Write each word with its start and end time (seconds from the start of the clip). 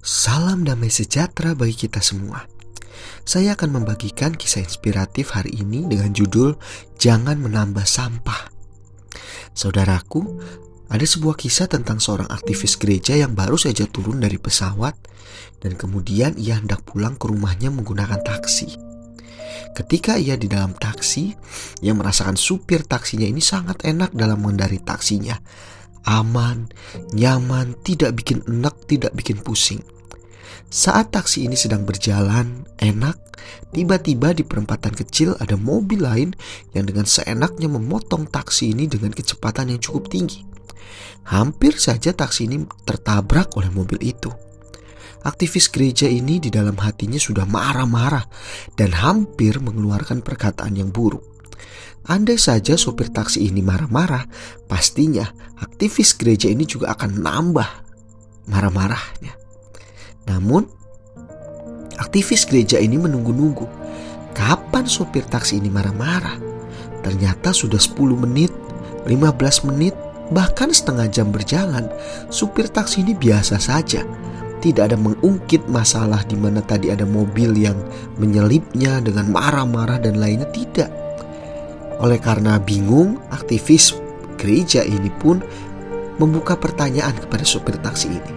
Salam 0.00 0.64
damai 0.64 0.88
sejahtera 0.88 1.52
bagi 1.52 1.76
kita 1.76 2.00
semua. 2.00 2.48
Saya 3.28 3.52
akan 3.52 3.84
membagikan 3.84 4.32
kisah 4.32 4.64
inspiratif 4.64 5.36
hari 5.36 5.60
ini 5.60 5.84
dengan 5.84 6.16
judul 6.16 6.56
Jangan 6.96 7.36
Menambah 7.36 7.84
Sampah. 7.84 8.48
Saudaraku, 9.52 10.40
ada 10.88 11.04
sebuah 11.04 11.36
kisah 11.36 11.68
tentang 11.68 12.00
seorang 12.00 12.32
aktivis 12.32 12.80
gereja 12.80 13.12
yang 13.12 13.36
baru 13.36 13.60
saja 13.60 13.84
turun 13.84 14.24
dari 14.24 14.40
pesawat 14.40 14.96
dan 15.60 15.76
kemudian 15.76 16.32
ia 16.40 16.56
hendak 16.56 16.80
pulang 16.88 17.20
ke 17.20 17.28
rumahnya 17.28 17.68
menggunakan 17.68 18.24
taksi. 18.24 18.80
Ketika 19.76 20.16
ia 20.16 20.40
di 20.40 20.48
dalam 20.48 20.72
taksi, 20.72 21.36
ia 21.84 21.92
merasakan 21.92 22.40
supir 22.40 22.88
taksinya 22.88 23.28
ini 23.28 23.44
sangat 23.44 23.84
enak 23.84 24.16
dalam 24.16 24.40
mengendari 24.40 24.80
taksinya 24.80 25.36
aman, 26.06 26.70
nyaman, 27.12 27.76
tidak 27.84 28.20
bikin 28.20 28.44
enak, 28.46 28.76
tidak 28.88 29.12
bikin 29.16 29.40
pusing. 29.40 29.82
Saat 30.70 31.10
taksi 31.10 31.50
ini 31.50 31.58
sedang 31.58 31.82
berjalan 31.82 32.62
enak, 32.78 33.18
tiba-tiba 33.74 34.30
di 34.30 34.46
perempatan 34.46 34.94
kecil 34.94 35.34
ada 35.42 35.58
mobil 35.58 36.06
lain 36.06 36.30
yang 36.70 36.86
dengan 36.86 37.10
seenaknya 37.10 37.66
memotong 37.66 38.30
taksi 38.30 38.70
ini 38.70 38.86
dengan 38.86 39.10
kecepatan 39.10 39.74
yang 39.74 39.82
cukup 39.82 40.06
tinggi. 40.06 40.46
Hampir 41.26 41.74
saja 41.74 42.14
taksi 42.14 42.46
ini 42.46 42.62
tertabrak 42.86 43.58
oleh 43.58 43.70
mobil 43.70 43.98
itu. 44.02 44.30
Aktivis 45.20 45.68
gereja 45.68 46.08
ini 46.08 46.40
di 46.40 46.48
dalam 46.48 46.78
hatinya 46.80 47.20
sudah 47.20 47.44
marah-marah 47.44 48.24
dan 48.72 48.94
hampir 48.96 49.60
mengeluarkan 49.60 50.24
perkataan 50.24 50.78
yang 50.78 50.88
buruk. 50.88 51.39
Andai 52.08 52.40
saja 52.40 52.80
sopir 52.80 53.12
taksi 53.12 53.52
ini 53.52 53.60
marah-marah, 53.60 54.24
pastinya 54.64 55.28
aktivis 55.60 56.16
gereja 56.16 56.48
ini 56.48 56.64
juga 56.64 56.96
akan 56.96 57.20
nambah 57.20 57.70
marah-marahnya. 58.48 59.36
Namun, 60.26 60.64
aktivis 62.00 62.48
gereja 62.48 62.80
ini 62.80 62.96
menunggu-nunggu. 62.96 63.68
Kapan 64.32 64.88
sopir 64.88 65.28
taksi 65.28 65.60
ini 65.60 65.68
marah-marah? 65.68 66.40
Ternyata 67.04 67.52
sudah 67.52 67.78
10 67.78 68.16
menit, 68.16 68.52
15 69.04 69.68
menit, 69.68 69.92
bahkan 70.32 70.72
setengah 70.72 71.06
jam 71.10 71.28
berjalan, 71.28 71.86
supir 72.32 72.70
taksi 72.70 73.04
ini 73.04 73.12
biasa 73.12 73.60
saja. 73.60 74.02
Tidak 74.60 74.92
ada 74.92 74.96
mengungkit 74.96 75.68
masalah 75.72 76.20
di 76.28 76.36
mana 76.36 76.60
tadi 76.60 76.92
ada 76.92 77.08
mobil 77.08 77.56
yang 77.56 77.76
menyelipnya 78.20 79.00
dengan 79.00 79.32
marah-marah 79.32 79.96
dan 80.00 80.20
lainnya 80.20 80.48
tidak 80.52 80.99
oleh 82.00 82.16
karena 82.16 82.56
bingung, 82.56 83.20
aktivis 83.28 83.92
gereja 84.40 84.80
ini 84.80 85.12
pun 85.20 85.44
membuka 86.16 86.56
pertanyaan 86.56 87.12
kepada 87.16 87.44
sopir 87.44 87.76
taksi 87.80 88.08
ini. 88.08 88.32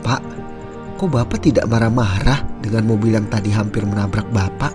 Pak, 0.00 0.22
kok 0.96 1.12
Bapak 1.12 1.44
tidak 1.44 1.68
marah-marah 1.68 2.40
dengan 2.64 2.88
mobil 2.88 3.16
yang 3.16 3.28
tadi 3.28 3.52
hampir 3.52 3.84
menabrak 3.84 4.28
Bapak? 4.32 4.72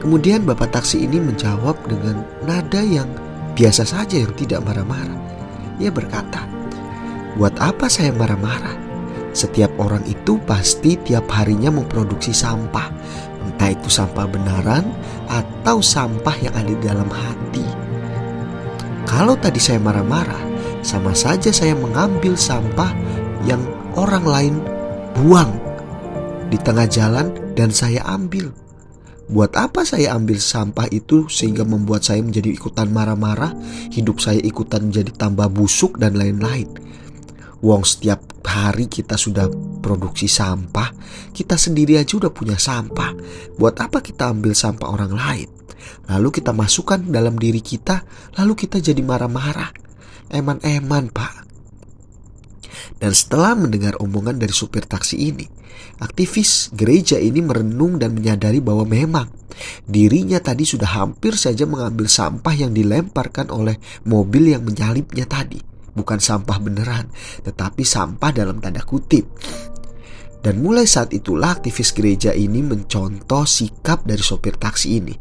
Kemudian 0.00 0.44
Bapak 0.44 0.72
taksi 0.72 1.04
ini 1.04 1.16
menjawab 1.16 1.76
dengan 1.88 2.24
nada 2.44 2.80
yang 2.80 3.08
biasa 3.56 3.88
saja 3.88 4.20
yang 4.20 4.32
tidak 4.36 4.60
marah-marah. 4.64 5.16
Ia 5.80 5.88
berkata, 5.88 6.44
Buat 7.34 7.58
apa 7.58 7.90
saya 7.90 8.14
marah-marah? 8.14 8.78
Setiap 9.34 9.74
orang 9.82 10.06
itu 10.06 10.38
pasti 10.46 10.94
tiap 10.94 11.26
harinya 11.34 11.66
memproduksi 11.74 12.30
sampah, 12.30 12.86
entah 13.54 13.70
itu 13.70 13.86
sampah 13.86 14.26
benaran 14.26 14.82
atau 15.30 15.78
sampah 15.78 16.34
yang 16.42 16.54
ada 16.58 16.68
di 16.74 16.82
dalam 16.82 17.06
hati. 17.06 17.62
Kalau 19.06 19.38
tadi 19.38 19.62
saya 19.62 19.78
marah-marah, 19.78 20.42
sama 20.82 21.14
saja 21.14 21.54
saya 21.54 21.78
mengambil 21.78 22.34
sampah 22.34 22.90
yang 23.46 23.62
orang 23.94 24.26
lain 24.26 24.54
buang 25.14 25.54
di 26.50 26.58
tengah 26.58 26.90
jalan 26.90 27.30
dan 27.54 27.70
saya 27.70 28.02
ambil. 28.10 28.50
Buat 29.24 29.56
apa 29.56 29.86
saya 29.88 30.12
ambil 30.18 30.36
sampah 30.36 30.90
itu 30.92 31.30
sehingga 31.32 31.64
membuat 31.64 32.04
saya 32.04 32.20
menjadi 32.20 32.52
ikutan 32.52 32.92
marah-marah, 32.92 33.56
hidup 33.88 34.20
saya 34.20 34.42
ikutan 34.42 34.92
menjadi 34.92 35.14
tambah 35.16 35.48
busuk 35.48 35.96
dan 35.96 36.18
lain-lain. 36.18 36.68
Wong 37.64 37.86
setiap 37.86 38.20
hari 38.44 38.84
kita 38.84 39.16
sudah 39.16 39.48
produksi 39.84 40.32
sampah, 40.32 40.96
kita 41.36 41.60
sendiri 41.60 42.00
aja 42.00 42.16
udah 42.16 42.32
punya 42.32 42.56
sampah. 42.56 43.12
Buat 43.60 43.84
apa 43.84 44.00
kita 44.00 44.32
ambil 44.32 44.56
sampah 44.56 44.88
orang 44.88 45.12
lain? 45.12 45.48
Lalu 46.08 46.40
kita 46.40 46.56
masukkan 46.56 47.04
dalam 47.04 47.36
diri 47.36 47.60
kita, 47.60 48.08
lalu 48.40 48.56
kita 48.64 48.80
jadi 48.80 49.04
marah-marah. 49.04 49.68
Eman-eman, 50.32 51.12
Pak. 51.12 51.44
Dan 52.96 53.12
setelah 53.12 53.52
mendengar 53.52 54.00
omongan 54.00 54.40
dari 54.40 54.56
supir 54.56 54.88
taksi 54.88 55.20
ini, 55.20 55.44
aktivis 56.00 56.72
gereja 56.72 57.20
ini 57.20 57.44
merenung 57.44 58.00
dan 58.00 58.16
menyadari 58.16 58.64
bahwa 58.64 58.88
memang 58.88 59.28
dirinya 59.84 60.40
tadi 60.40 60.64
sudah 60.64 61.04
hampir 61.04 61.36
saja 61.36 61.68
mengambil 61.68 62.08
sampah 62.08 62.54
yang 62.56 62.72
dilemparkan 62.72 63.52
oleh 63.52 63.76
mobil 64.08 64.56
yang 64.56 64.64
menyalipnya 64.64 65.28
tadi 65.28 65.74
bukan 65.94 66.18
sampah 66.18 66.58
beneran, 66.58 67.06
tetapi 67.46 67.86
sampah 67.86 68.34
dalam 68.34 68.58
tanda 68.58 68.82
kutip. 68.82 69.30
Dan 70.44 70.60
mulai 70.60 70.84
saat 70.84 71.16
itulah 71.16 71.56
aktivis 71.56 71.96
gereja 71.96 72.36
ini 72.36 72.60
mencontoh 72.60 73.48
sikap 73.48 74.04
dari 74.04 74.20
sopir 74.20 74.60
taksi 74.60 75.00
ini, 75.00 75.16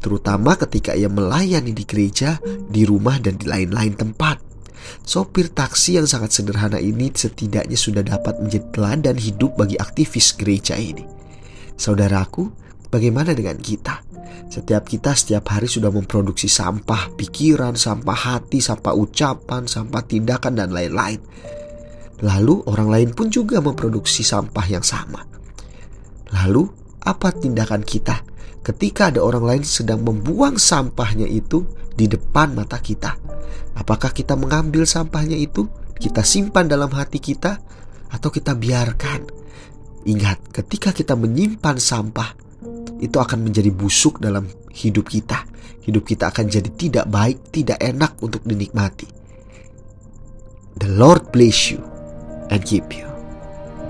terutama 0.00 0.56
ketika 0.56 0.96
ia 0.96 1.12
melayani 1.12 1.76
di 1.76 1.84
gereja, 1.84 2.40
di 2.72 2.88
rumah, 2.88 3.20
dan 3.20 3.36
di 3.36 3.44
lain-lain 3.44 3.92
tempat. 3.92 4.40
Sopir 5.04 5.52
taksi 5.52 6.00
yang 6.00 6.08
sangat 6.08 6.32
sederhana 6.32 6.80
ini 6.80 7.12
setidaknya 7.12 7.76
sudah 7.76 8.00
dapat 8.00 8.40
menjadi 8.40 8.66
teladan 8.72 9.20
hidup 9.20 9.60
bagi 9.60 9.76
aktivis 9.76 10.32
gereja 10.40 10.72
ini. 10.80 11.04
Saudaraku, 11.76 12.48
bagaimana 12.88 13.36
dengan 13.36 13.60
kita? 13.60 14.00
Setiap 14.48 14.88
kita 14.88 15.12
setiap 15.12 15.52
hari 15.52 15.68
sudah 15.68 15.92
memproduksi 15.92 16.48
sampah 16.48 17.12
pikiran, 17.12 17.76
sampah 17.76 18.16
hati, 18.16 18.64
sampah 18.64 18.96
ucapan, 18.96 19.68
sampah 19.68 20.02
tindakan, 20.08 20.56
dan 20.56 20.72
lain-lain. 20.72 21.20
Lalu 22.22 22.62
orang 22.70 22.88
lain 22.88 23.10
pun 23.18 23.26
juga 23.28 23.58
memproduksi 23.58 24.22
sampah 24.22 24.66
yang 24.70 24.86
sama. 24.86 25.26
Lalu 26.30 26.70
apa 27.02 27.34
tindakan 27.34 27.82
kita 27.82 28.22
ketika 28.62 29.10
ada 29.10 29.20
orang 29.20 29.44
lain 29.44 29.64
sedang 29.66 30.06
membuang 30.06 30.54
sampahnya 30.54 31.26
itu 31.26 31.66
di 31.98 32.06
depan 32.06 32.54
mata 32.54 32.78
kita? 32.78 33.18
Apakah 33.74 34.14
kita 34.14 34.38
mengambil 34.38 34.86
sampahnya 34.86 35.34
itu, 35.34 35.66
kita 35.98 36.22
simpan 36.22 36.70
dalam 36.70 36.94
hati 36.94 37.18
kita, 37.18 37.58
atau 38.12 38.30
kita 38.30 38.54
biarkan? 38.54 39.26
Ingat, 40.06 40.54
ketika 40.54 40.94
kita 40.94 41.18
menyimpan 41.18 41.76
sampah, 41.80 42.38
itu 43.02 43.18
akan 43.18 43.50
menjadi 43.50 43.74
busuk 43.74 44.22
dalam 44.22 44.46
hidup 44.70 45.10
kita. 45.10 45.42
Hidup 45.82 46.06
kita 46.06 46.30
akan 46.30 46.46
jadi 46.46 46.70
tidak 46.78 47.06
baik, 47.10 47.50
tidak 47.50 47.82
enak 47.82 48.14
untuk 48.22 48.46
dinikmati. 48.46 49.10
The 50.78 50.86
Lord 50.86 51.34
bless 51.34 51.74
you 51.74 51.91
Агипью. 52.52 53.11